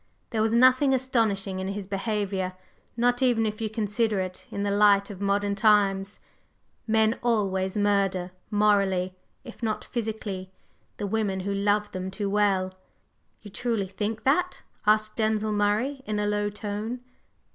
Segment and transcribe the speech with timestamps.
[0.31, 2.53] There was nothing astonishing in his behavior,
[2.97, 6.19] not even if you consider it in the light of modern times.
[6.87, 10.51] Men always murder morally, if not physically
[10.97, 12.73] the women who love them too well."
[13.41, 17.01] "You truly think that?" asked Denzil Murray in a low tone.